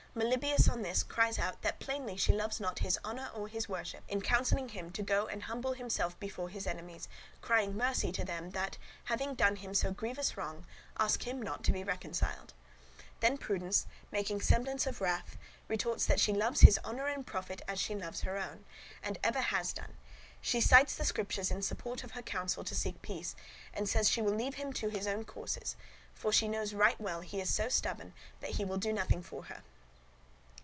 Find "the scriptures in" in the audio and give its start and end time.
20.97-21.61